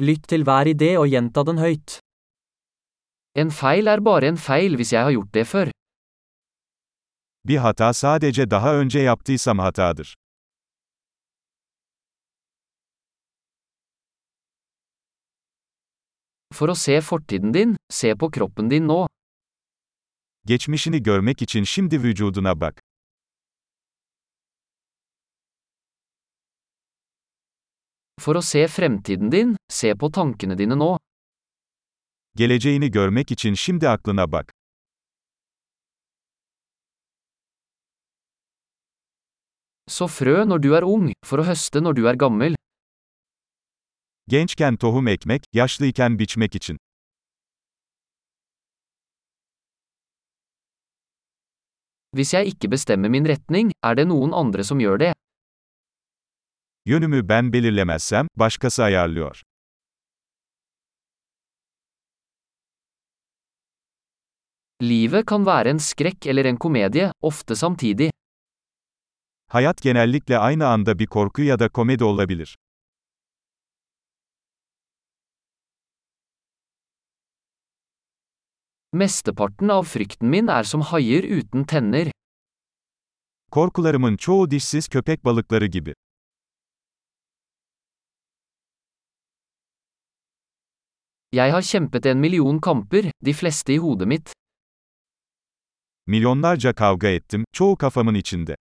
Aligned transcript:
Lytt 0.00 0.28
til 0.32 0.44
hver 0.48 0.64
idé 0.72 0.94
og 0.96 1.10
gjenta 1.12 1.42
den 1.44 1.58
høyt. 1.60 1.98
En 3.36 3.50
feil 3.52 3.90
er 3.92 4.00
bare 4.00 4.30
en 4.32 4.38
feil 4.40 4.76
hvis 4.80 4.92
jeg 4.94 5.04
har 5.04 5.12
gjort 5.12 5.34
det 5.34 5.46
før. 5.46 5.70
Bir 7.48 7.58
hata 7.58 7.92
sadece 7.92 8.50
daha 8.50 8.74
önce 8.74 8.98
yaptıysam 9.00 9.58
hatadır. 9.58 10.14
For 16.54 16.72
å 16.72 16.74
se 16.74 17.00
fortiden 17.00 17.52
din, 17.54 17.76
se 17.92 18.14
på 18.16 18.30
kroppen 18.30 18.70
din 18.70 18.86
nå. 18.88 19.06
Geçmişini 20.46 21.02
görmek 21.02 21.42
için 21.42 21.64
şimdi 21.64 22.02
vücuduna 22.02 22.60
bak. 22.60 22.80
For 28.20 28.36
å 28.36 28.42
se 28.44 28.66
fremtiden 28.68 29.30
din, 29.32 29.54
se 29.72 29.94
på 29.96 30.10
tankene 30.12 30.56
dine 30.58 30.76
nå. 30.76 30.96
Geleceğini 32.36 32.90
görmek 32.90 33.30
için 33.30 33.54
şimdi 33.54 33.88
aklına 33.88 34.32
bak. 34.32 34.52
Så 39.88 40.06
frø 40.06 40.44
når 40.48 40.62
du 40.62 40.74
er 40.76 40.82
ung, 40.82 41.08
for 41.26 41.42
å 41.42 41.46
høste 41.48 41.80
når 41.82 41.96
du 41.96 42.06
er 42.08 42.14
gammel. 42.14 42.54
Gençken 44.28 44.76
tohum 44.76 45.08
ekmek, 45.08 45.42
yaşlıyken 45.52 46.18
biçmek 46.18 46.54
için. 46.54 46.76
Hvis 52.14 52.34
jeg 52.34 52.46
ikke 52.46 52.70
bestemmer 52.70 53.08
min 53.08 53.24
retning, 53.24 53.72
er 53.82 53.96
det 53.96 54.06
noen 54.06 54.32
andre 54.34 54.64
som 54.64 54.80
gjør 54.80 54.98
det. 54.98 55.19
Yönümü 56.86 57.28
ben 57.28 57.52
belirlemezsem, 57.52 58.26
başkası 58.36 58.82
ayarlıyor. 58.84 59.42
Livet 64.82 65.26
kan 65.26 65.46
være 65.46 65.68
en 65.70 65.78
skrekk 65.78 66.26
eller 66.26 66.44
en 66.44 66.56
komedie, 66.56 67.12
ofte 67.22 67.54
samtidig. 67.54 68.10
Hayat 69.48 69.82
genellikle 69.82 70.38
aynı 70.38 70.66
anda 70.66 70.98
bir 70.98 71.06
korku 71.06 71.42
ya 71.42 71.58
da 71.58 71.68
komedi 71.68 72.04
olabilir. 72.04 72.56
Mesteparten 78.92 79.68
av 79.68 79.82
frykten 79.82 80.28
min 80.28 80.48
er 80.48 80.64
som 80.64 80.80
haier 80.80 81.24
uten 81.38 81.64
tenner. 81.64 82.10
Korkularımın 83.50 84.16
çoğu 84.16 84.50
dişsiz 84.50 84.88
köpek 84.88 85.24
balıkları 85.24 85.66
gibi. 85.66 85.94
Jeg 91.32 91.52
har 91.52 91.62
kjempet 91.62 92.06
en 92.06 92.18
million 92.20 92.58
kamper, 92.58 93.10
de 93.26 93.32
fleste 93.34 93.72
i 93.74 93.78
hodet 93.78 94.08
mitt. 94.08 94.32
Milyonlarca 96.06 96.72
kavga 96.74 97.08
ettim, 97.08 97.44
çoğu 97.52 97.76
kafamın 97.76 98.14
içinde. 98.14 98.56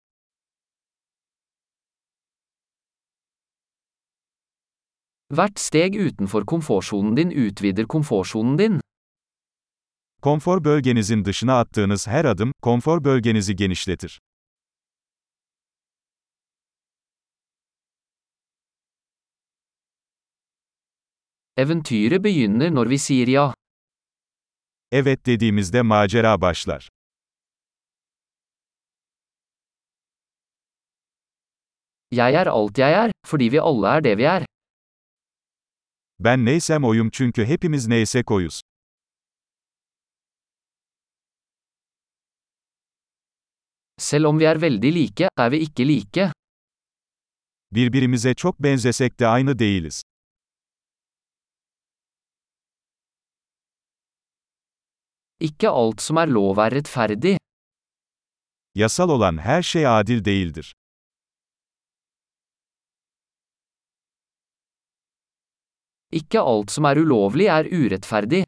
Hvert 5.30 5.58
steg 5.58 5.96
utenfor 5.96 6.44
komfortsonen 6.44 7.16
din 7.16 7.30
utvider 7.30 7.86
komfortsonen 7.86 8.58
din. 8.58 8.80
Konfor 10.22 10.64
bölgenizin 10.64 11.24
dışına 11.24 11.58
attığınız 11.58 12.06
her 12.06 12.24
adım, 12.24 12.52
konfor 12.62 13.04
bölgenizi 13.04 13.56
genişletir. 13.56 14.20
Eventyret 21.58 22.22
begynner 22.24 22.70
når 22.70 22.86
vi 22.90 22.98
sier 22.98 23.28
ja. 23.28 23.54
Evet 24.92 25.26
dediğimizde 25.26 25.82
macera 25.82 26.40
başlar. 26.40 26.88
Jeg 32.10 32.34
er 32.34 32.46
alt 32.46 32.78
jeg 32.78 32.92
er, 32.92 33.10
fordi 33.26 33.48
vi 33.52 33.60
alle 33.60 33.86
er 33.96 34.04
det 34.04 34.18
vi 34.18 34.22
er. 34.22 34.44
Ben 36.18 36.44
neysem 36.44 36.84
oyum 36.84 37.10
çünkü 37.10 37.44
hepimiz 37.44 37.86
neysek 37.86 38.30
oyuz. 38.30 38.60
Selv 43.98 44.24
om 44.24 44.38
vi 44.38 44.44
er 44.44 44.62
veldig 44.62 44.94
like, 44.94 45.28
er 45.36 45.50
vi 45.52 45.58
ikke 45.58 45.88
like. 45.88 46.32
Birbirimize 47.72 48.34
çok 48.34 48.62
benzesek 48.62 49.20
de 49.20 49.26
aynı 49.26 49.58
değiliz. 49.58 50.02
Ikke 55.40 55.68
alt 55.70 56.00
som 56.02 56.18
er 56.18 56.26
lov 56.26 56.58
er 56.58 56.74
rettferdig. 56.74 57.36
Yasal 58.74 59.10
olan 59.10 59.38
her 59.38 59.62
şey 59.62 59.86
adil 59.86 60.24
değildir. 60.24 60.72
Ikke 66.12 66.40
alt 66.40 66.70
som 66.70 66.84
er 66.84 66.96
ulovlig 66.96 67.46
er 67.46 67.64
urettferdig. 67.78 68.44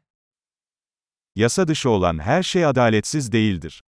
Yasa 1.35 1.67
dışı 1.67 1.89
olan 1.89 2.19
her 2.19 2.43
şey 2.43 2.65
adaletsiz 2.65 3.31
değildir. 3.31 3.81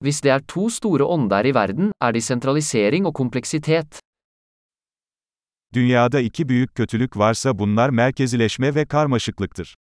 Hvis 0.00 0.20
det 0.20 0.30
er 0.30 0.40
to 0.48 0.70
store 0.70 1.04
ånder 1.04 1.44
i 1.44 1.54
verden, 1.54 1.92
er 2.00 2.12
de 2.14 2.20
sentralisering 2.20 3.06
og 3.06 3.14
kompleksitet. 3.14 4.03
Dünyada 5.74 6.20
iki 6.20 6.48
büyük 6.48 6.74
kötülük 6.74 7.16
varsa 7.16 7.58
bunlar 7.58 7.90
merkezileşme 7.90 8.74
ve 8.74 8.84
karmaşıklıktır. 8.86 9.74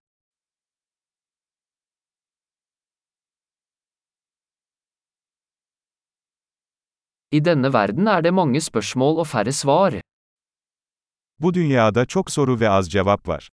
I 7.31 7.45
denne 7.45 7.73
verden 7.73 8.05
er 8.05 8.23
det 8.23 8.33
mange 8.33 8.61
spørsmål 8.61 9.17
og 9.17 9.27
færre 9.27 9.51
svar. 9.51 10.01
Bu 11.39 11.53
dünyada 11.53 12.05
çok 12.05 12.31
soru 12.31 12.59
ve 12.59 12.69
az 12.69 12.91
cevap 12.91 13.27
var. 13.27 13.49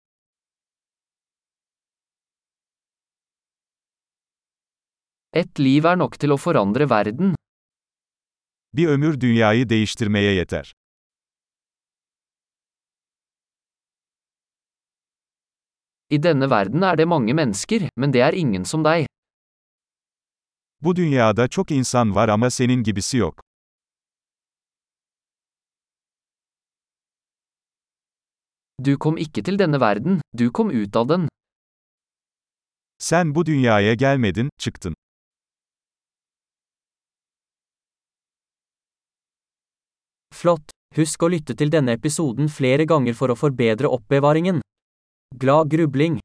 Et 5.33 5.61
liv 5.61 5.84
er 5.84 5.97
nok 5.97 6.19
til 6.19 6.31
å 6.31 6.37
forandre 6.37 6.91
verden. 6.91 7.34
Bir 8.72 8.89
ömür 8.89 9.21
dünyayı 9.21 9.69
değiştirmeye 9.69 10.34
yeter. 10.34 10.80
I 16.10 16.19
denne 16.19 16.50
verden 16.50 16.82
er 16.82 16.97
det 16.98 17.06
mange 17.09 17.34
mennesker, 17.34 17.88
men 17.97 18.12
det 18.12 18.22
er 18.26 18.34
ingen 18.34 18.65
som 18.65 18.82
deg. 18.82 19.06
Bu 20.82 20.97
dünyada 20.97 21.48
çok 21.48 21.71
insan 21.71 22.15
var 22.15 22.28
ama 22.28 22.50
senin 22.50 22.82
gibisi 22.82 23.16
yok. 23.16 23.41
Du 28.84 28.98
kom 28.98 29.16
ikke 29.19 29.43
til 29.43 29.59
denne 29.59 29.81
verden, 29.81 30.21
du 30.38 30.50
kom 30.53 30.71
ut 30.71 30.97
av 30.97 31.09
den. 31.09 31.28
Sen 32.98 33.34
bu 33.34 33.47
dünyaya 33.47 33.94
gelmedin, 33.94 34.48
çıktın. 34.59 34.94
Flott! 40.34 40.71
Husk 40.97 41.22
å 41.22 41.28
lytte 41.28 41.54
til 41.54 41.71
denne 41.71 41.92
episoden 41.92 42.48
flere 42.48 42.84
ganger 42.84 43.15
for 43.15 43.31
å 43.31 43.37
forbedre 43.38 43.87
oppbevaringen. 43.87 44.60
Glad 45.39 45.69
grubling! 45.71 46.21